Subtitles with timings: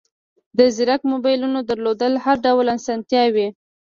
[0.57, 3.47] د زیرک موبایلونو درلودل هر ډول اسانتیاوې